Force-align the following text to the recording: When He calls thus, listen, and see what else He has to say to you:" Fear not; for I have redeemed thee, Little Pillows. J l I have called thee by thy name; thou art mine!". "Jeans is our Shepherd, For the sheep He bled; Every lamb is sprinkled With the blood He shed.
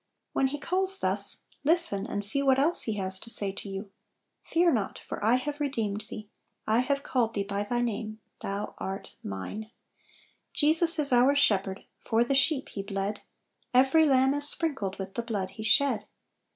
When 0.33 0.47
He 0.47 0.57
calls 0.57 0.97
thus, 0.99 1.43
listen, 1.63 2.07
and 2.07 2.25
see 2.25 2.41
what 2.41 2.57
else 2.57 2.81
He 2.81 2.93
has 2.93 3.19
to 3.19 3.29
say 3.29 3.51
to 3.51 3.69
you:" 3.69 3.91
Fear 4.51 4.71
not; 4.73 4.97
for 5.07 5.23
I 5.23 5.35
have 5.35 5.59
redeemed 5.59 6.01
thee, 6.09 6.27
Little 6.65 6.65
Pillows. 6.65 6.65
J 6.65 6.71
l 6.71 6.73
I 6.73 6.79
have 6.79 7.03
called 7.03 7.33
thee 7.35 7.43
by 7.43 7.63
thy 7.63 7.81
name; 7.81 8.19
thou 8.41 8.73
art 8.79 9.15
mine!". 9.23 9.69
"Jeans 10.53 10.81
is 10.97 11.13
our 11.13 11.35
Shepherd, 11.35 11.83
For 11.99 12.23
the 12.23 12.33
sheep 12.33 12.69
He 12.69 12.81
bled; 12.81 13.21
Every 13.75 14.05
lamb 14.07 14.33
is 14.33 14.49
sprinkled 14.49 14.97
With 14.97 15.13
the 15.13 15.21
blood 15.21 15.51
He 15.51 15.61
shed. 15.63 16.07